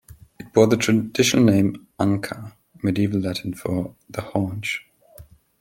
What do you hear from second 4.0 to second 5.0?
"the haunch".